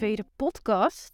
tweede 0.00 0.24
podcast. 0.36 1.12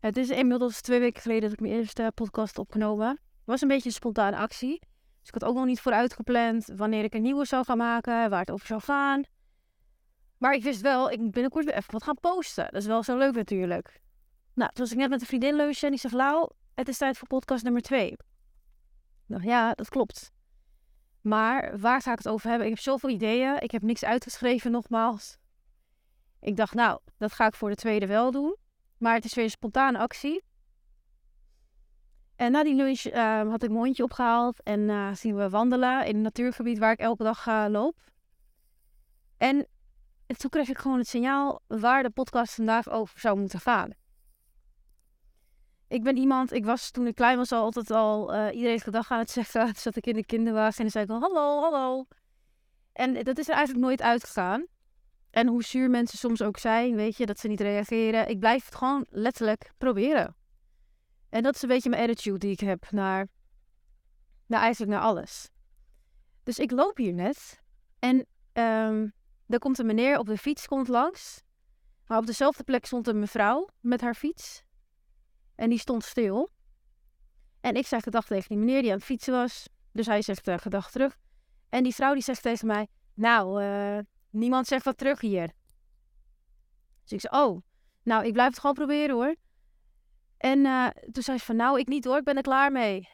Het 0.00 0.16
is 0.16 0.30
inmiddels 0.30 0.80
twee 0.80 1.00
weken 1.00 1.22
geleden 1.22 1.42
dat 1.42 1.52
ik 1.52 1.60
mijn 1.60 1.72
eerste 1.72 2.12
podcast 2.14 2.58
opgenomen. 2.58 3.08
Het 3.08 3.44
was 3.44 3.60
een 3.60 3.68
beetje 3.68 3.88
een 3.88 3.94
spontane 3.94 4.36
actie. 4.36 4.78
Dus 5.20 5.28
ik 5.28 5.34
had 5.34 5.44
ook 5.44 5.54
nog 5.54 5.64
niet 5.64 5.80
vooruit 5.80 6.12
gepland 6.12 6.66
wanneer 6.76 7.04
ik 7.04 7.14
een 7.14 7.22
nieuwe 7.22 7.44
zou 7.44 7.64
gaan 7.64 7.76
maken, 7.76 8.30
waar 8.30 8.40
het 8.40 8.50
over 8.50 8.66
zou 8.66 8.80
gaan. 8.80 9.24
Maar 10.38 10.54
ik 10.54 10.62
wist 10.62 10.80
wel, 10.80 11.10
ik 11.10 11.18
moet 11.18 11.30
binnenkort 11.30 11.64
weer 11.64 11.74
even 11.74 11.92
wat 11.92 12.02
gaan 12.02 12.20
posten. 12.20 12.64
Dat 12.64 12.80
is 12.80 12.86
wel 12.86 13.02
zo 13.02 13.16
leuk 13.16 13.34
natuurlijk. 13.34 14.00
Nou, 14.54 14.70
toen 14.72 14.84
was 14.84 14.92
ik 14.92 14.98
net 14.98 15.10
met 15.10 15.20
een 15.20 15.26
vriendin 15.26 15.56
lunchen 15.56 15.84
en 15.84 15.90
die 15.90 16.00
zei, 16.00 16.16
Lau, 16.16 16.50
het 16.74 16.88
is 16.88 16.98
tijd 16.98 17.18
voor 17.18 17.28
podcast 17.28 17.64
nummer 17.64 17.82
twee. 17.82 18.16
Dacht, 19.26 19.44
ja, 19.44 19.74
dat 19.74 19.88
klopt. 19.88 20.32
Maar 21.20 21.78
waar 21.78 22.02
ga 22.02 22.12
ik 22.12 22.18
het 22.18 22.28
over 22.28 22.48
hebben? 22.48 22.66
Ik 22.66 22.74
heb 22.74 22.82
zoveel 22.82 23.10
ideeën. 23.10 23.60
Ik 23.60 23.70
heb 23.70 23.82
niks 23.82 24.04
uitgeschreven 24.04 24.70
nogmaals. 24.70 25.38
Ik 26.40 26.56
dacht, 26.56 26.74
nou, 26.74 27.00
dat 27.16 27.32
ga 27.32 27.46
ik 27.46 27.54
voor 27.54 27.68
de 27.68 27.76
tweede 27.76 28.06
wel 28.06 28.30
doen. 28.30 28.56
Maar 28.98 29.14
het 29.14 29.24
is 29.24 29.34
weer 29.34 29.44
een 29.44 29.50
spontane 29.50 29.98
actie. 29.98 30.44
En 32.36 32.52
na 32.52 32.62
die 32.62 32.74
lunch 32.74 33.04
uh, 33.04 33.50
had 33.50 33.62
ik 33.62 33.70
mijn 33.70 33.84
hondje 33.84 34.02
opgehaald 34.02 34.62
en 34.62 34.80
uh, 34.80 35.14
zien 35.14 35.36
we 35.36 35.50
wandelen 35.50 36.06
in 36.06 36.16
een 36.16 36.22
natuurgebied 36.22 36.78
waar 36.78 36.92
ik 36.92 36.98
elke 36.98 37.22
dag 37.22 37.46
uh, 37.46 37.66
loop. 37.68 37.96
En 39.36 39.66
toen 40.26 40.50
kreeg 40.50 40.68
ik 40.68 40.78
gewoon 40.78 40.98
het 40.98 41.08
signaal 41.08 41.60
waar 41.66 42.02
de 42.02 42.10
podcast 42.10 42.54
vandaag 42.54 42.88
over 42.88 43.20
zou 43.20 43.38
moeten 43.38 43.60
gaan. 43.60 43.90
Ik 45.88 46.02
ben 46.02 46.16
iemand, 46.16 46.52
ik 46.52 46.64
was 46.64 46.90
toen 46.90 47.06
ik 47.06 47.14
klein 47.14 47.36
was 47.36 47.52
al 47.52 47.62
altijd 47.62 47.90
al 47.90 48.34
uh, 48.34 48.54
iedereen 48.54 48.80
gedag 48.80 49.10
aan 49.10 49.18
het 49.18 49.30
zeggen. 49.30 49.64
Toen 49.72 49.74
zat 49.74 49.96
ik 49.96 50.06
in 50.06 50.14
de 50.14 50.26
kinderwagen 50.26 50.76
en 50.76 50.82
dan 50.82 50.90
zei 50.90 51.04
ik 51.04 51.10
al 51.10 51.20
hallo, 51.20 51.60
hallo. 51.60 52.06
En 52.92 53.24
dat 53.24 53.38
is 53.38 53.48
er 53.48 53.54
eigenlijk 53.54 53.86
nooit 53.86 54.02
uitgegaan. 54.02 54.66
En 55.36 55.46
hoe 55.46 55.62
zuur 55.62 55.90
mensen 55.90 56.18
soms 56.18 56.42
ook 56.42 56.58
zijn, 56.58 56.94
weet 56.94 57.16
je, 57.16 57.26
dat 57.26 57.38
ze 57.38 57.48
niet 57.48 57.60
reageren. 57.60 58.28
Ik 58.28 58.38
blijf 58.38 58.64
het 58.64 58.74
gewoon 58.74 59.06
letterlijk 59.10 59.72
proberen. 59.78 60.36
En 61.28 61.42
dat 61.42 61.54
is 61.54 61.62
een 61.62 61.68
beetje 61.68 61.90
mijn 61.90 62.02
attitude 62.02 62.38
die 62.38 62.50
ik 62.50 62.60
heb 62.60 62.90
naar, 62.90 63.28
naar 64.46 64.60
eigenlijk 64.60 64.92
naar 64.92 65.02
alles. 65.02 65.50
Dus 66.42 66.58
ik 66.58 66.70
loop 66.70 66.96
hier 66.96 67.12
net 67.12 67.62
en 67.98 68.26
um, 68.52 69.12
er 69.46 69.58
komt 69.58 69.78
een 69.78 69.86
meneer 69.86 70.18
op 70.18 70.26
de 70.26 70.38
fiets 70.38 70.66
komt 70.66 70.88
langs. 70.88 71.42
Maar 72.06 72.18
op 72.18 72.26
dezelfde 72.26 72.64
plek 72.64 72.86
stond 72.86 73.06
een 73.06 73.18
mevrouw 73.18 73.68
met 73.80 74.00
haar 74.00 74.14
fiets. 74.14 74.62
En 75.54 75.68
die 75.68 75.78
stond 75.78 76.04
stil. 76.04 76.50
En 77.60 77.74
ik 77.74 77.86
zeg 77.86 78.02
gedag 78.02 78.26
tegen 78.26 78.48
die 78.48 78.58
meneer 78.58 78.82
die 78.82 78.90
aan 78.90 78.96
het 78.96 79.06
fietsen 79.06 79.32
was. 79.32 79.68
Dus 79.92 80.06
hij 80.06 80.22
zegt 80.22 80.48
uh, 80.48 80.58
gedag 80.58 80.90
terug. 80.90 81.16
En 81.68 81.82
die 81.82 81.94
vrouw 81.94 82.12
die 82.12 82.22
zegt 82.22 82.42
tegen 82.42 82.66
mij, 82.66 82.88
nou, 83.14 83.62
uh, 83.62 83.98
niemand 84.36 84.66
zegt 84.66 84.84
wat 84.84 84.98
terug 84.98 85.20
hier. 85.20 85.50
Dus 87.02 87.12
ik 87.12 87.20
zei, 87.20 87.42
oh, 87.44 87.62
nou, 88.02 88.24
ik 88.24 88.32
blijf 88.32 88.48
het 88.48 88.58
gewoon 88.58 88.74
proberen 88.74 89.14
hoor. 89.14 89.34
En 90.36 90.58
uh, 90.58 90.86
toen 91.12 91.22
zei 91.22 91.38
ze 91.38 91.44
van, 91.44 91.56
nou, 91.56 91.78
ik 91.78 91.86
niet 91.86 92.04
hoor, 92.04 92.18
ik 92.18 92.24
ben 92.24 92.36
er 92.36 92.42
klaar 92.42 92.72
mee. 92.72 93.08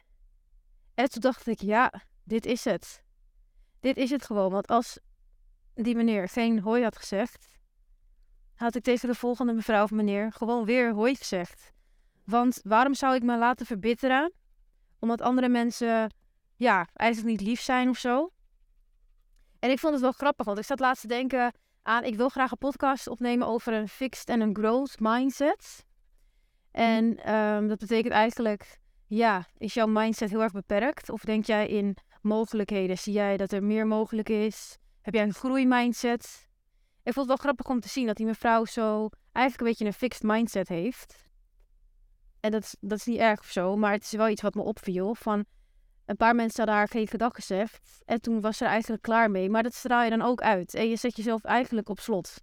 En 0.94 1.10
toen 1.10 1.20
dacht 1.20 1.46
ik, 1.46 1.60
ja, 1.60 1.92
dit 2.24 2.46
is 2.46 2.64
het. 2.64 3.02
Dit 3.80 3.96
is 3.96 4.10
het 4.10 4.24
gewoon, 4.24 4.50
want 4.50 4.66
als 4.66 4.98
die 5.74 5.96
meneer 5.96 6.28
geen 6.28 6.60
hoi 6.60 6.82
had 6.82 6.98
gezegd, 6.98 7.58
had 8.54 8.74
ik 8.74 8.82
tegen 8.82 9.08
de 9.08 9.14
volgende 9.14 9.52
mevrouw 9.52 9.82
of 9.82 9.90
meneer 9.90 10.32
gewoon 10.32 10.64
weer 10.64 10.92
hoi 10.92 11.14
gezegd. 11.14 11.72
Want 12.24 12.60
waarom 12.62 12.94
zou 12.94 13.14
ik 13.14 13.22
me 13.22 13.38
laten 13.38 13.66
verbitteren? 13.66 14.32
Omdat 14.98 15.20
andere 15.20 15.48
mensen, 15.48 16.14
ja, 16.56 16.88
eigenlijk 16.92 17.30
niet 17.30 17.48
lief 17.48 17.60
zijn 17.60 17.88
of 17.88 17.98
zo. 17.98 18.32
En 19.62 19.70
ik 19.70 19.78
vond 19.78 19.92
het 19.92 20.02
wel 20.02 20.12
grappig, 20.12 20.46
want 20.46 20.58
ik 20.58 20.64
zat 20.64 20.80
laatst 20.80 21.02
te 21.02 21.08
denken 21.08 21.52
aan... 21.82 22.04
ik 22.04 22.16
wil 22.16 22.28
graag 22.28 22.50
een 22.50 22.58
podcast 22.58 23.08
opnemen 23.08 23.46
over 23.46 23.72
een 23.72 23.88
fixed 23.88 24.28
en 24.28 24.40
een 24.40 24.56
growth 24.56 25.00
mindset. 25.00 25.84
En 26.70 27.34
um, 27.34 27.68
dat 27.68 27.78
betekent 27.78 28.12
eigenlijk, 28.12 28.78
ja, 29.06 29.46
is 29.58 29.74
jouw 29.74 29.86
mindset 29.86 30.30
heel 30.30 30.42
erg 30.42 30.52
beperkt? 30.52 31.10
Of 31.10 31.24
denk 31.24 31.44
jij 31.44 31.66
in 31.68 31.96
mogelijkheden? 32.22 32.98
Zie 32.98 33.12
jij 33.12 33.36
dat 33.36 33.52
er 33.52 33.62
meer 33.62 33.86
mogelijk 33.86 34.28
is? 34.28 34.78
Heb 35.00 35.14
jij 35.14 35.22
een 35.22 35.34
groeimindset? 35.34 36.48
Ik 37.02 37.12
vond 37.12 37.16
het 37.16 37.26
wel 37.26 37.36
grappig 37.36 37.66
om 37.66 37.80
te 37.80 37.88
zien 37.88 38.06
dat 38.06 38.16
die 38.16 38.26
mevrouw 38.26 38.64
zo 38.64 39.08
eigenlijk 39.32 39.60
een 39.60 39.70
beetje 39.70 39.84
een 39.84 40.08
fixed 40.08 40.22
mindset 40.22 40.68
heeft. 40.68 41.28
En 42.40 42.50
dat 42.50 42.62
is, 42.62 42.76
dat 42.80 42.98
is 42.98 43.04
niet 43.04 43.18
erg 43.18 43.40
of 43.40 43.50
zo, 43.50 43.76
maar 43.76 43.92
het 43.92 44.02
is 44.02 44.12
wel 44.12 44.28
iets 44.28 44.42
wat 44.42 44.54
me 44.54 44.62
opviel. 44.62 45.14
Van 45.14 45.44
een 46.04 46.16
paar 46.16 46.34
mensen 46.34 46.56
hadden 46.56 46.74
haar 46.74 46.88
geen 46.88 47.08
gedag 47.08 47.34
gezegd. 47.34 48.02
En 48.04 48.20
toen 48.20 48.40
was 48.40 48.56
ze 48.56 48.64
er 48.64 48.70
eigenlijk 48.70 49.02
klaar 49.02 49.30
mee. 49.30 49.50
Maar 49.50 49.62
dat 49.62 49.74
straal 49.74 50.02
je 50.02 50.10
dan 50.10 50.22
ook 50.22 50.40
uit. 50.40 50.74
En 50.74 50.88
je 50.88 50.96
zet 50.96 51.16
jezelf 51.16 51.44
eigenlijk 51.44 51.88
op 51.88 52.00
slot. 52.00 52.42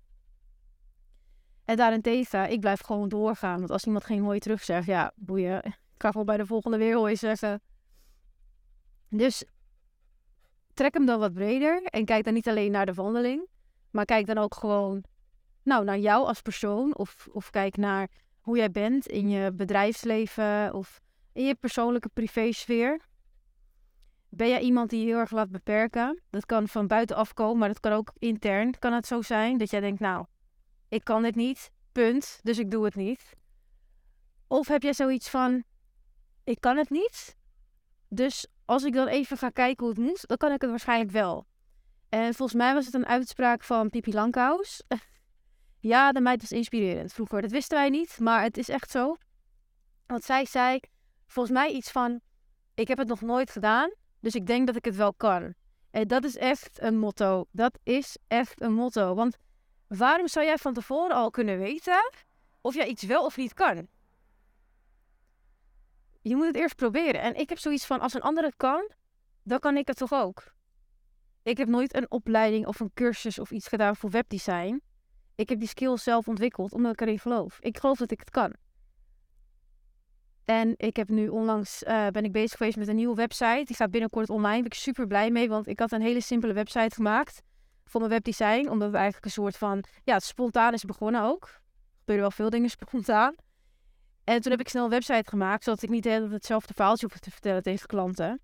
En 1.65 1.75
daarentegen, 1.75 2.51
ik 2.51 2.59
blijf 2.59 2.81
gewoon 2.81 3.09
doorgaan. 3.09 3.57
Want 3.57 3.71
als 3.71 3.85
iemand 3.85 4.03
geen 4.03 4.21
hooi 4.21 4.39
terug 4.39 4.63
zegt, 4.63 4.85
ja, 4.85 5.11
boeien. 5.15 5.63
Ik 5.99 6.05
ga 6.05 6.11
gewoon 6.11 6.25
bij 6.25 6.37
de 6.37 6.45
volgende 6.45 6.77
weer 6.77 6.95
hooi 6.95 7.15
zeggen. 7.15 7.61
Dus 9.09 9.43
trek 10.73 10.93
hem 10.93 11.05
dan 11.05 11.19
wat 11.19 11.33
breder. 11.33 11.83
En 11.83 12.05
kijk 12.05 12.23
dan 12.23 12.33
niet 12.33 12.47
alleen 12.47 12.71
naar 12.71 12.85
de 12.85 12.93
wandeling. 12.93 13.47
Maar 13.91 14.05
kijk 14.05 14.25
dan 14.25 14.37
ook 14.37 14.55
gewoon 14.55 15.03
nou, 15.63 15.83
naar 15.83 15.97
jou 15.97 16.25
als 16.25 16.41
persoon. 16.41 16.95
Of, 16.95 17.27
of 17.31 17.49
kijk 17.49 17.77
naar 17.77 18.09
hoe 18.39 18.57
jij 18.57 18.71
bent 18.71 19.07
in 19.07 19.29
je 19.29 19.51
bedrijfsleven 19.53 20.73
of 20.73 21.01
in 21.33 21.45
je 21.45 21.55
persoonlijke 21.55 22.09
privésfeer. 22.13 22.99
Ben 24.29 24.47
jij 24.47 24.59
iemand 24.59 24.89
die 24.89 24.99
je 24.99 25.05
heel 25.05 25.17
erg 25.17 25.31
laat 25.31 25.51
beperken? 25.51 26.21
Dat 26.29 26.45
kan 26.45 26.67
van 26.67 26.87
buitenaf 26.87 27.33
komen, 27.33 27.57
maar 27.57 27.67
dat 27.67 27.79
kan 27.79 27.91
ook 27.91 28.11
intern 28.17 28.79
kan 28.79 28.93
het 28.93 29.07
zo 29.07 29.21
zijn. 29.21 29.57
Dat 29.57 29.69
jij 29.69 29.79
denkt, 29.79 29.99
nou, 29.99 30.25
ik 30.87 31.03
kan 31.03 31.21
dit 31.21 31.35
niet, 31.35 31.71
punt, 31.91 32.39
dus 32.43 32.57
ik 32.57 32.71
doe 32.71 32.85
het 32.85 32.95
niet. 32.95 33.35
Of 34.47 34.67
heb 34.67 34.81
jij 34.81 34.93
zoiets 34.93 35.29
van, 35.29 35.63
ik 36.43 36.61
kan 36.61 36.77
het 36.77 36.89
niet, 36.89 37.35
dus 38.07 38.47
als 38.65 38.83
ik 38.83 38.93
dan 38.93 39.07
even 39.07 39.37
ga 39.37 39.49
kijken 39.49 39.85
hoe 39.85 39.93
het 39.93 40.03
moet, 40.03 40.27
dan 40.27 40.37
kan 40.37 40.51
ik 40.51 40.61
het 40.61 40.69
waarschijnlijk 40.69 41.11
wel. 41.11 41.47
En 42.09 42.33
volgens 42.33 42.57
mij 42.57 42.73
was 42.73 42.85
het 42.85 42.93
een 42.93 43.05
uitspraak 43.05 43.63
van 43.63 43.89
Pipi 43.89 44.13
Langkous. 44.13 44.81
Ja, 45.81 46.11
de 46.11 46.21
meid 46.21 46.41
was 46.41 46.51
inspirerend 46.51 47.13
vroeger. 47.13 47.41
Dat 47.41 47.51
wisten 47.51 47.77
wij 47.77 47.89
niet, 47.89 48.19
maar 48.19 48.41
het 48.43 48.57
is 48.57 48.69
echt 48.69 48.91
zo. 48.91 49.15
Want 50.05 50.23
zij 50.23 50.45
zei 50.45 50.79
volgens 51.27 51.55
mij 51.55 51.71
iets 51.71 51.91
van: 51.91 52.21
Ik 52.73 52.87
heb 52.87 52.97
het 52.97 53.07
nog 53.07 53.21
nooit 53.21 53.51
gedaan, 53.51 53.93
dus 54.19 54.35
ik 54.35 54.45
denk 54.45 54.67
dat 54.67 54.75
ik 54.75 54.85
het 54.85 54.95
wel 54.95 55.13
kan. 55.13 55.53
En 55.91 56.07
dat 56.07 56.23
is 56.23 56.37
echt 56.37 56.81
een 56.81 56.97
motto. 56.97 57.45
Dat 57.51 57.79
is 57.83 58.17
echt 58.27 58.61
een 58.61 58.73
motto. 58.73 59.15
Want 59.15 59.37
waarom 59.87 60.27
zou 60.27 60.45
jij 60.45 60.57
van 60.57 60.73
tevoren 60.73 61.15
al 61.15 61.29
kunnen 61.29 61.57
weten 61.57 62.11
of 62.61 62.73
jij 62.73 62.87
iets 62.87 63.03
wel 63.03 63.25
of 63.25 63.37
niet 63.37 63.53
kan? 63.53 63.87
Je 66.21 66.35
moet 66.35 66.45
het 66.45 66.55
eerst 66.55 66.75
proberen. 66.75 67.21
En 67.21 67.35
ik 67.35 67.49
heb 67.49 67.57
zoiets 67.57 67.85
van: 67.85 67.99
als 67.99 68.13
een 68.13 68.21
ander 68.21 68.43
het 68.43 68.55
kan, 68.57 68.91
dan 69.43 69.59
kan 69.59 69.77
ik 69.77 69.87
het 69.87 69.97
toch 69.97 70.13
ook. 70.13 70.53
Ik 71.43 71.57
heb 71.57 71.67
nooit 71.67 71.95
een 71.95 72.11
opleiding 72.11 72.67
of 72.67 72.79
een 72.79 72.91
cursus 72.93 73.39
of 73.39 73.51
iets 73.51 73.67
gedaan 73.67 73.95
voor 73.95 74.09
webdesign. 74.09 74.81
Ik 75.35 75.49
heb 75.49 75.59
die 75.59 75.67
skills 75.67 76.03
zelf 76.03 76.27
ontwikkeld 76.27 76.73
omdat 76.73 76.91
ik 76.91 77.01
erin 77.01 77.19
geloof. 77.19 77.57
Ik 77.61 77.77
geloof 77.77 77.97
dat 77.97 78.11
ik 78.11 78.19
het 78.19 78.29
kan. 78.29 78.53
En 80.49 80.73
ik 80.77 80.95
heb 80.95 81.09
nu 81.09 81.27
onlangs 81.27 81.83
uh, 81.83 82.07
ben 82.07 82.23
ik 82.23 82.31
bezig 82.31 82.57
geweest 82.57 82.77
met 82.77 82.87
een 82.87 82.95
nieuwe 82.95 83.15
website. 83.15 83.63
Die 83.65 83.75
gaat 83.75 83.91
binnenkort 83.91 84.29
online. 84.29 84.53
Daar 84.53 84.61
ben 84.61 84.71
ik 84.71 84.73
super 84.73 85.07
blij 85.07 85.31
mee, 85.31 85.49
want 85.49 85.67
ik 85.67 85.79
had 85.79 85.91
een 85.91 86.01
hele 86.01 86.21
simpele 86.21 86.53
website 86.53 86.95
gemaakt 86.95 87.41
voor 87.83 87.99
mijn 87.99 88.11
webdesign. 88.11 88.69
Omdat 88.69 88.89
we 88.89 88.95
eigenlijk 88.95 89.25
een 89.25 89.31
soort 89.31 89.57
van, 89.57 89.83
ja, 90.03 90.13
het 90.13 90.23
spontaan 90.23 90.73
is 90.73 90.83
begonnen 90.83 91.21
ook. 91.21 91.43
Er 91.43 91.59
gebeuren 91.99 92.23
wel 92.23 92.31
veel 92.31 92.49
dingen 92.49 92.69
spontaan. 92.79 93.35
En 94.23 94.41
toen 94.41 94.51
heb 94.51 94.59
ik 94.59 94.69
snel 94.69 94.83
een 94.83 94.89
website 94.89 95.29
gemaakt, 95.29 95.63
zodat 95.63 95.81
ik 95.81 95.89
niet 95.89 96.05
hetzelfde 96.05 96.73
verhaaltje 96.73 97.07
hoef 97.07 97.19
te 97.19 97.31
vertellen 97.31 97.63
tegen 97.63 97.87
klanten. 97.87 98.41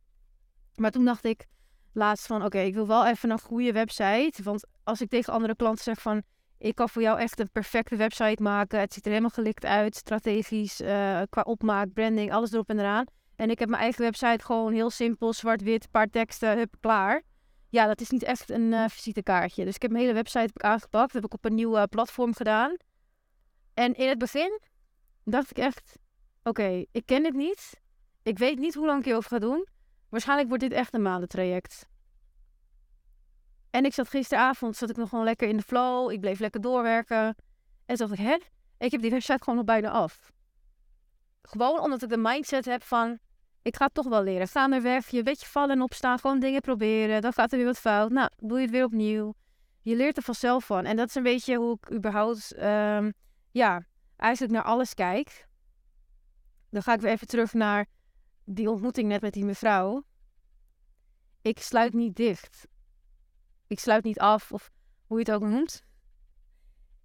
Maar 0.76 0.92
toen 0.92 1.06
dacht 1.06 1.26
ik 1.26 1.46
laatst 1.94 2.26
van, 2.26 2.44
oké, 2.44 2.60
ik 2.60 2.74
wil 2.74 2.88
wel 2.88 3.06
even 3.06 3.30
een 3.30 3.40
goede 3.40 3.72
website. 3.72 4.44
Want 4.44 4.68
als 4.84 5.02
ik 5.02 5.10
tegen 5.10 5.34
andere 5.34 5.56
klanten 5.56 5.84
zeg 5.84 6.02
van, 6.02 6.24
ik 6.58 6.76
kan 6.76 6.90
voor 6.90 7.02
jou 7.02 7.20
echt 7.20 7.40
een 7.40 7.52
perfecte 7.52 7.96
website 7.96 8.44
maken. 8.44 8.80
Het 8.80 8.94
ziet 8.94 9.04
er 9.04 9.10
helemaal 9.10 9.30
gelikt 9.30 9.66
uit, 9.66 9.96
strategisch, 9.96 10.82
uh, 10.82 11.22
qua 11.30 11.42
opmaak, 11.42 11.94
branding, 11.94 12.34
alles 12.34 12.52
erop 12.52 12.70
en 12.70 12.80
eraan. 12.80 13.06
En 13.36 13.50
ik 13.50 13.60
heb 13.60 13.70
mijn 13.70 13.82
eigen 13.82 14.02
website 14.02 14.44
gewoon 14.44 14.74
heel 14.74 14.90
simpel, 14.90 15.34
zwart-wit, 15.34 15.92
paar 15.92 16.10
teksten, 16.10 16.58
hup, 16.58 16.76
klaar. 16.80 17.24
Ja, 17.70 17.88
dat 17.88 18.02
is 18.02 18.10
niet 18.10 18.24
echt 18.24 18.50
een 18.50 18.72
uh, 18.72 18.86
visitekaartje. 18.88 19.66
Dus 19.66 19.76
ik 19.76 19.82
heb 19.82 19.92
mijn 19.92 20.04
hele 20.04 20.16
website 20.16 20.40
heb 20.40 20.56
ik 20.56 20.64
aangepakt. 20.64 21.14
Dat 21.14 21.14
heb 21.14 21.26
ik 21.26 21.34
op 21.34 21.46
een 21.46 21.56
nieuw 21.56 21.88
platform 21.88 22.34
gedaan. 22.34 22.76
En 23.74 23.94
in 23.94 24.10
het 24.10 24.18
begin 24.18 24.62
dacht 25.24 25.50
ik 25.50 25.58
echt, 25.58 25.98
oké, 26.44 26.86
ik 26.92 27.06
ken 27.06 27.24
dit 27.24 27.34
niet. 27.34 27.82
Ik 28.24 28.38
weet 28.38 28.60
niet 28.60 28.74
hoe 28.74 28.86
lang 28.86 29.00
ik 29.00 29.06
hierover 29.06 29.30
ga 29.30 29.40
doen. 29.40 29.68
Waarschijnlijk 30.10 30.48
wordt 30.50 30.64
dit 30.64 30.74
echt 30.74 30.94
een 30.94 31.02
maandentraject. 31.02 31.88
En 33.76 33.86
ik 33.86 33.94
zat 33.94 34.10
gisteravond, 34.10 34.76
zat 34.76 34.90
ik 34.90 34.96
nog 34.96 35.10
gewoon 35.10 35.24
lekker 35.26 35.48
in 35.48 35.58
de 35.58 35.64
flow. 35.64 36.12
Ik 36.12 36.20
bleef 36.20 36.40
lekker 36.40 36.62
doorwerken. 36.62 37.36
En 37.86 37.96
toen 37.96 38.08
dacht 38.08 38.20
ik, 38.20 38.26
hè? 38.26 38.38
Ik 38.78 38.92
heb 38.92 39.02
die 39.02 39.12
website 39.12 39.44
gewoon 39.44 39.56
nog 39.56 39.66
bijna 39.66 39.90
af. 39.90 40.32
Gewoon 41.42 41.80
omdat 41.80 42.04
ik 42.04 42.10
de 42.10 42.18
mindset 42.18 42.66
heb 42.66 42.84
van, 42.84 43.20
ik 43.62 43.76
ga 43.76 43.86
het 43.86 43.94
toch 43.94 44.08
wel 44.08 44.24
leren. 44.24 44.48
Ga 44.48 44.72
er 44.72 44.82
weg, 44.82 45.08
je 45.08 45.24
weet 45.24 45.40
je 45.40 45.46
vallen 45.46 45.76
en 45.76 45.82
opstaan, 45.82 46.20
gewoon 46.20 46.40
dingen 46.40 46.62
proberen. 46.62 47.22
Dan 47.22 47.34
gaat 47.34 47.52
er 47.52 47.58
weer 47.58 47.68
wat 47.68 47.78
fout. 47.80 48.12
Nou, 48.12 48.30
doe 48.38 48.58
je 48.58 48.64
het 48.64 48.72
weer 48.72 48.84
opnieuw. 48.84 49.34
Je 49.82 49.96
leert 49.96 50.18
er 50.18 50.24
vanzelf 50.24 50.66
van. 50.66 50.86
En 50.86 50.96
dat 50.96 51.08
is 51.08 51.16
een 51.16 51.24
beetje 51.24 51.56
hoe 51.56 51.78
ik 51.82 51.92
überhaupt 51.92 52.56
um, 52.64 53.14
ja, 53.52 53.86
eigenlijk 54.16 54.54
naar 54.54 54.64
alles 54.64 54.94
kijk. 54.94 55.48
Dan 56.70 56.84
ga 56.84 56.94
ik 56.94 57.02
weer 57.02 57.12
even 57.12 57.28
terug 57.28 57.54
naar 57.54 57.86
die 58.44 58.70
ontmoeting 58.70 59.08
net 59.08 59.22
met 59.22 59.34
die 59.34 59.46
mevrouw. 59.46 60.04
Ik 61.42 61.60
sluit 61.60 61.94
niet 61.94 62.16
dicht. 62.16 62.68
Ik 63.68 63.80
sluit 63.80 64.04
niet 64.04 64.20
af, 64.20 64.52
of 64.52 64.72
hoe 65.08 65.20
je 65.20 65.24
het 65.24 65.34
ook 65.34 65.50
noemt. 65.50 65.84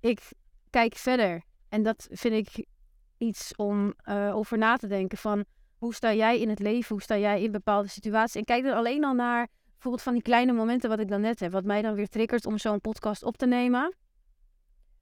Ik 0.00 0.20
kijk 0.70 0.94
verder. 0.94 1.42
En 1.68 1.82
dat 1.82 2.08
vind 2.10 2.48
ik 2.48 2.66
iets 3.18 3.56
om 3.56 3.94
uh, 4.04 4.36
over 4.36 4.58
na 4.58 4.76
te 4.76 4.86
denken. 4.86 5.18
Van 5.18 5.44
hoe 5.78 5.94
sta 5.94 6.14
jij 6.14 6.40
in 6.40 6.48
het 6.48 6.58
leven? 6.58 6.88
Hoe 6.88 7.02
sta 7.02 7.18
jij 7.18 7.42
in 7.42 7.52
bepaalde 7.52 7.88
situaties? 7.88 8.34
En 8.34 8.44
kijk 8.44 8.64
dan 8.64 8.76
alleen 8.76 9.04
al 9.04 9.14
naar 9.14 9.48
bijvoorbeeld 9.70 10.02
van 10.02 10.12
die 10.12 10.22
kleine 10.22 10.52
momenten 10.52 10.88
wat 10.88 11.00
ik 11.00 11.08
dan 11.08 11.20
net 11.20 11.40
heb. 11.40 11.52
Wat 11.52 11.64
mij 11.64 11.82
dan 11.82 11.94
weer 11.94 12.08
triggert 12.08 12.46
om 12.46 12.58
zo'n 12.58 12.80
podcast 12.80 13.22
op 13.22 13.36
te 13.36 13.46
nemen. 13.46 13.94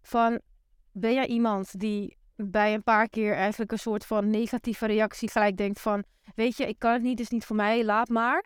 Van 0.02 0.40
ben 0.93 1.14
jij 1.14 1.26
iemand 1.26 1.81
die 1.81 2.16
bij 2.37 2.75
een 2.75 2.82
paar 2.82 3.08
keer 3.08 3.34
eigenlijk 3.34 3.72
een 3.72 3.78
soort 3.78 4.06
van 4.06 4.31
negatieve 4.31 4.87
reactie 4.87 5.31
gelijk 5.31 5.56
denkt 5.56 5.81
van... 5.81 6.04
Weet 6.34 6.56
je, 6.56 6.66
ik 6.66 6.78
kan 6.78 6.93
het 6.93 7.02
niet, 7.02 7.20
is 7.20 7.28
niet 7.28 7.44
voor 7.44 7.56
mij, 7.56 7.84
laat 7.84 8.08
maar. 8.08 8.44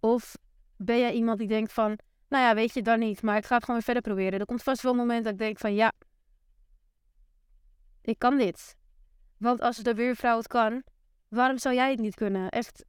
Of 0.00 0.36
ben 0.84 0.98
jij 0.98 1.12
iemand 1.12 1.38
die 1.38 1.48
denkt 1.48 1.72
van... 1.72 1.98
Nou 2.28 2.44
ja, 2.44 2.54
weet 2.54 2.74
je, 2.74 2.82
dan 2.82 2.98
niet, 2.98 3.22
maar 3.22 3.36
ik 3.36 3.44
ga 3.44 3.54
het 3.54 3.64
gewoon 3.64 3.76
weer 3.76 3.94
verder 3.94 4.12
proberen. 4.12 4.40
Er 4.40 4.46
komt 4.46 4.62
vast 4.62 4.82
wel 4.82 4.92
een 4.92 4.98
moment 4.98 5.24
dat 5.24 5.32
ik 5.32 5.38
denk 5.38 5.58
van 5.58 5.74
ja, 5.74 5.92
ik 8.02 8.18
kan 8.18 8.38
dit. 8.38 8.76
Want 9.36 9.60
als 9.60 9.76
de 9.76 9.94
buurvrouw 9.94 10.36
het 10.36 10.46
kan, 10.46 10.82
waarom 11.28 11.58
zou 11.58 11.74
jij 11.74 11.90
het 11.90 12.00
niet 12.00 12.14
kunnen? 12.14 12.48
Echt. 12.48 12.84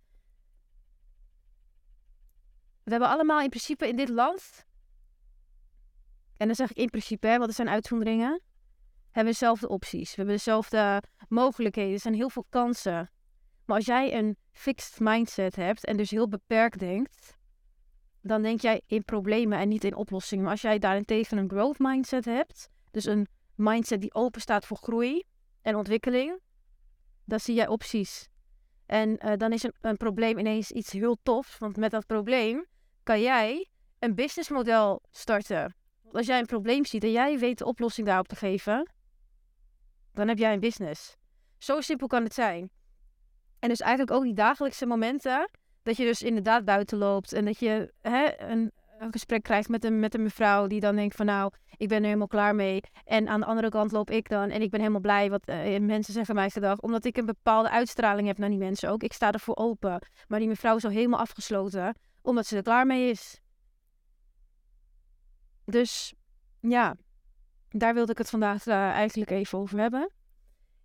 We 2.84 2.92
hebben 2.92 3.10
allemaal 3.10 3.42
in 3.42 3.50
principe 3.50 3.88
in 3.88 3.96
dit 3.96 4.10
land. 4.10 4.66
En 6.38 6.48
dan 6.48 6.56
zeg 6.56 6.70
ik 6.70 6.78
in 6.78 6.90
principe, 6.90 7.28
hè, 7.28 7.38
want 7.38 7.50
er 7.50 7.56
zijn 7.56 7.70
uitzonderingen. 7.70 8.42
Hebben 9.12 9.34
dezelfde 9.34 9.68
opties. 9.68 10.10
We 10.10 10.16
hebben 10.16 10.36
dezelfde 10.36 11.04
mogelijkheden. 11.28 11.94
Er 11.94 12.00
zijn 12.00 12.14
heel 12.14 12.30
veel 12.30 12.46
kansen. 12.50 13.12
Maar 13.66 13.76
als 13.76 13.86
jij 13.86 14.14
een 14.14 14.38
fixed 14.52 15.00
mindset 15.00 15.56
hebt 15.56 15.86
en 15.86 15.98
dus 15.98 16.10
heel 16.10 16.28
beperkt 16.28 16.80
denkt, 16.80 17.38
dan 18.24 18.42
denk 18.42 18.62
jij 18.62 18.82
in 18.88 19.04
problemen 19.04 19.60
en 19.60 19.68
niet 19.68 19.84
in 19.84 19.96
oplossingen. 19.96 20.44
Maar 20.44 20.52
als 20.54 20.62
jij 20.62 20.80
daarentegen 20.80 21.38
een 21.38 21.50
growth 21.50 21.80
mindset 21.80 22.26
hebt, 22.26 22.70
dus 22.92 23.06
een 23.06 23.28
mindset 23.56 24.02
die 24.02 24.14
open 24.14 24.42
staat 24.42 24.66
voor 24.66 24.78
groei 24.78 25.24
en 25.62 25.76
ontwikkeling, 25.76 26.40
dan 27.26 27.40
zie 27.40 27.56
jij 27.56 27.68
opties. 27.68 28.28
En 28.86 29.26
uh, 29.26 29.34
dan 29.38 29.54
is 29.54 29.64
een, 29.64 29.74
een, 29.82 29.98
probleem 29.98 30.38
ineens 30.38 30.72
iets 30.72 30.92
heel 30.92 31.18
tofs, 31.24 31.58
want 31.58 31.78
met 31.78 31.92
dat 31.92 32.06
probleem 32.06 32.66
kan 33.04 33.22
jij 33.22 33.68
een 34.00 34.16
businessmodel 34.16 35.02
starten. 35.12 35.76
Als 36.12 36.26
jij 36.26 36.40
een 36.40 36.46
probleem 36.46 36.86
ziet 36.86 37.04
en 37.04 37.12
jij 37.12 37.40
weet 37.40 37.58
de 37.58 37.66
oplossing 37.66 38.08
daarop 38.08 38.28
te 38.28 38.36
geven, 38.36 38.92
dan 40.14 40.28
heb 40.28 40.38
jij 40.38 40.54
een 40.54 40.60
business. 40.60 41.18
Zo 41.58 41.82
simpel 41.82 42.08
kan 42.08 42.24
het 42.24 42.34
zijn. 42.34 42.70
En 43.60 43.70
dus 43.70 43.80
eigenlijk 43.80 44.12
ook 44.12 44.24
die 44.24 44.34
dagelijkse 44.34 44.86
momenten, 44.86 45.50
dat 45.84 45.98
je 45.98 46.06
dus 46.06 46.22
inderdaad 46.22 46.66
buiten 46.66 46.98
loopt 46.98 47.34
en 47.34 47.46
dat 47.46 47.60
je 47.60 47.94
hè, 48.02 48.42
een, 48.42 48.72
een 49.00 49.12
gesprek 49.12 49.44
krijgt 49.44 49.70
met 49.70 49.84
een, 49.84 50.00
met 50.00 50.14
een 50.14 50.24
mevrouw 50.24 50.68
die 50.68 50.80
dan 50.80 50.96
denkt 50.96 51.16
van 51.16 51.26
nou, 51.26 51.52
ik 51.78 51.88
ben 51.88 51.98
er 51.98 52.04
helemaal 52.04 52.28
klaar 52.28 52.56
mee. 52.56 52.82
En 53.04 53.28
aan 53.28 53.40
de 53.40 53.46
andere 53.46 53.70
kant 53.70 53.92
loop 53.92 54.10
ik 54.10 54.30
dan 54.30 54.50
en 54.50 54.62
ik 54.62 54.70
ben 54.70 54.80
helemaal 54.80 55.02
blij 55.02 55.30
wat 55.30 55.50
uh, 55.50 55.80
mensen 55.80 56.14
zeggen 56.14 56.36
mij 56.36 56.50
gedag. 56.50 56.80
Omdat 56.80 57.06
ik 57.06 57.18
een 57.18 57.26
bepaalde 57.26 57.70
uitstraling 57.70 58.28
heb 58.28 58.38
naar 58.38 58.50
die 58.50 58.58
mensen 58.58 58.90
ook. 58.90 59.04
Ik 59.04 59.14
sta 59.14 59.32
ervoor 59.32 59.56
open. 59.56 60.08
Maar 60.28 60.40
die 60.40 60.48
mevrouw 60.48 60.76
is 60.76 60.86
al 60.86 60.92
helemaal 60.92 61.20
afgesloten, 61.20 61.96
omdat 62.22 62.46
ze 62.46 62.56
er 62.56 62.64
klaar 62.64 62.86
mee 62.86 63.10
is. 63.10 63.42
Dus 65.66 66.14
ja, 66.60 66.96
daar 67.70 67.94
wilde 67.94 68.12
ik 68.12 68.18
het 68.18 68.30
vandaag 68.30 68.66
uh, 68.66 68.74
eigenlijk 68.74 69.32
even 69.32 69.58
over 69.60 69.80
hebben. 69.80 70.12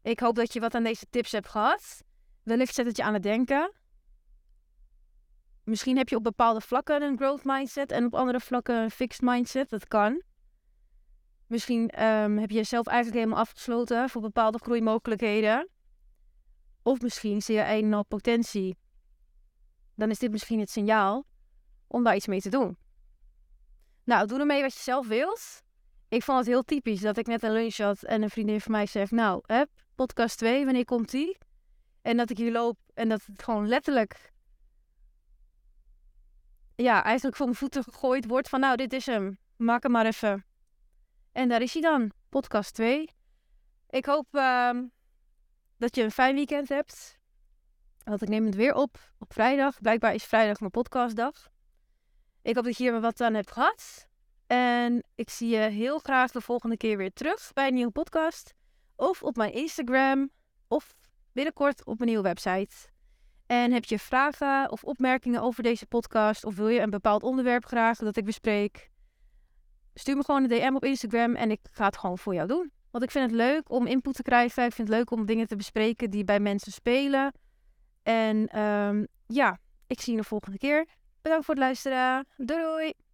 Ik 0.03 0.21
hoop 0.21 0.35
dat 0.35 0.53
je 0.53 0.61
wat 0.61 0.75
aan 0.75 0.83
deze 0.83 1.07
tips 1.11 1.33
hebt 1.33 1.49
gehad. 1.49 2.03
Wellicht 2.43 2.75
zet 2.75 2.87
het 2.87 2.97
je 2.97 3.03
aan 3.03 3.15
het 3.15 3.23
denken. 3.23 3.73
Misschien 5.69 5.97
heb 5.97 6.09
je 6.09 6.17
op 6.17 6.23
bepaalde 6.23 6.61
vlakken 6.61 7.03
een 7.03 7.17
growth 7.17 7.45
mindset 7.45 7.93
en 7.93 8.05
op 8.05 8.15
andere 8.15 8.41
vlakken 8.41 8.75
een 8.75 8.91
fixed 8.91 9.21
mindset. 9.21 9.71
Dat 9.71 9.89
kan. 9.89 10.23
Misschien 11.47 12.05
um, 12.05 12.39
heb 12.39 12.51
je 12.51 12.57
jezelf 12.57 12.87
eigenlijk 12.87 13.19
helemaal 13.19 13.43
afgesloten 13.43 14.09
voor 14.09 14.21
bepaalde 14.21 14.59
groeimogelijkheden. 14.59 15.69
Of 16.83 17.01
misschien 17.01 17.43
zie 17.43 17.55
je 17.55 17.65
een 17.65 17.95
al 17.95 18.05
potentie. 18.05 18.77
Dan 19.95 20.11
is 20.11 20.19
dit 20.19 20.31
misschien 20.31 20.61
het 20.61 20.71
signaal 20.71 21.25
om 21.87 22.05
daar 22.05 22.17
iets 22.17 22.27
mee 22.27 22.41
te 22.41 22.51
doen. 22.51 22.77
Nou, 24.05 24.27
doe 24.27 24.39
ermee 24.39 24.63
wat 24.63 24.73
je 24.73 24.81
zelf 24.81 25.07
wilt. 25.07 25.63
Ik 26.09 26.23
vond 26.23 26.39
het 26.39 26.47
heel 26.47 26.63
typisch 26.63 27.01
dat 27.01 27.17
ik 27.17 27.27
net 27.27 27.43
een 27.43 27.53
lunch 27.53 27.77
had 27.77 28.03
en 28.03 28.23
een 28.23 28.31
vriendin 28.31 28.61
van 28.61 28.73
mij 28.73 28.87
zegt: 28.87 29.11
Nou, 29.11 29.43
hè, 29.47 29.63
podcast 29.95 30.39
2, 30.39 30.65
wanneer 30.65 30.85
komt 30.85 31.11
die? 31.11 31.39
En 32.03 32.17
dat 32.17 32.31
ik 32.31 32.37
hier 32.37 32.53
loop 32.53 32.79
en 32.95 33.09
dat 33.09 33.25
het 33.27 33.43
gewoon 33.43 33.69
letterlijk 33.69 34.37
ja, 36.83 37.05
eigenlijk 37.05 37.37
voor 37.37 37.47
mijn 37.47 37.59
voeten 37.59 37.85
gegooid 37.85 38.27
wordt 38.27 38.49
van 38.49 38.61
nou, 38.61 38.77
dit 38.77 38.93
is 38.93 39.07
hem. 39.07 39.39
Maak 39.57 39.83
hem 39.83 39.93
maar 39.93 40.07
even. 40.07 40.45
En 41.33 41.49
daar 41.49 41.63
is 41.63 41.73
hij 41.73 41.83
dan, 41.83 42.13
podcast 42.29 42.75
2. 42.75 43.11
Ik 43.91 44.07
hoop 44.07 44.27
uh, 44.33 44.71
dat 45.77 45.97
je 45.97 46.03
een 46.03 46.11
fijn 46.11 46.35
weekend 46.35 46.69
hebt. 46.69 47.19
Want 48.05 48.23
ik 48.23 48.29
neem 48.29 48.45
het 48.45 48.55
weer 48.55 48.75
op 48.75 48.99
op 49.19 49.33
vrijdag. 49.33 49.81
Blijkbaar 49.81 50.15
is 50.15 50.25
vrijdag 50.25 50.61
mijn 50.61 50.71
podcastdag. 50.71 51.49
Ik 52.43 52.55
hoop 52.55 52.65
dat 52.65 52.77
je 52.77 52.83
hier 52.83 53.01
wat 53.01 53.21
aan 53.21 53.35
hebt 53.35 53.53
gehad. 53.53 54.09
En 54.47 55.05
ik 55.15 55.31
zie 55.31 55.49
je 55.49 55.59
heel 55.59 55.99
graag 55.99 56.31
de 56.31 56.41
volgende 56.41 56.77
keer 56.77 56.97
weer 56.97 57.13
terug 57.13 57.53
bij 57.53 57.67
een 57.67 57.75
nieuwe 57.75 57.93
podcast. 57.93 58.55
Of 58.97 59.23
op 59.23 59.37
mijn 59.37 59.53
Instagram. 59.53 60.31
Of 60.69 60.95
binnenkort 61.33 61.85
op 61.85 61.99
mijn 61.99 62.11
nieuwe 62.11 62.25
website. 62.25 62.77
En 63.49 63.73
heb 63.73 63.85
je 63.85 63.99
vragen 63.99 64.71
of 64.71 64.85
opmerkingen 64.85 65.43
over 65.43 65.63
deze 65.63 65.87
podcast? 65.87 66.45
Of 66.45 66.57
wil 66.57 66.69
je 66.69 66.81
een 66.81 66.91
bepaald 66.91 67.23
onderwerp 67.23 67.65
graag 67.65 67.99
dat 67.99 68.17
ik 68.17 68.25
bespreek? 68.25 68.91
Stuur 69.95 70.17
me 70.17 70.25
gewoon 70.25 70.43
een 70.43 70.49
DM 70.49 70.75
op 70.75 70.85
Instagram 70.85 71.35
en 71.35 71.51
ik 71.51 71.61
ga 71.71 71.85
het 71.85 71.97
gewoon 71.97 72.19
voor 72.19 72.35
jou 72.35 72.49
doen. 72.49 72.73
Want 72.91 73.05
ik 73.05 73.11
vind 73.11 73.31
het 73.31 73.35
leuk 73.35 73.71
om 73.71 73.87
input 73.87 74.15
te 74.15 74.23
krijgen. 74.23 74.65
Ik 74.65 74.73
vind 74.73 74.89
het 74.89 74.97
leuk 74.97 75.11
om 75.11 75.27
dingen 75.27 75.47
te 75.47 75.57
bespreken 75.57 76.11
die 76.11 76.25
bij 76.25 76.41
mensen 76.41 76.73
spelen. 76.73 77.33
En 78.03 78.61
um, 78.61 79.07
ja, 79.27 79.59
ik 79.87 80.01
zie 80.01 80.13
je 80.13 80.21
de 80.21 80.27
volgende 80.27 80.59
keer. 80.59 80.87
Bedankt 81.23 81.45
voor 81.45 81.55
het 81.55 81.65
luisteren. 81.65 82.27
Doei! 82.37 83.08